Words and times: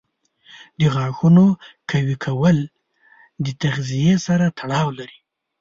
د 0.79 0.81
غاښونو 0.93 1.45
قوي 1.89 2.15
کول 2.25 2.57
د 3.45 3.47
تغذیې 3.61 4.15
سره 4.27 4.45
تړاو 4.59 4.87
لري. 4.99 5.19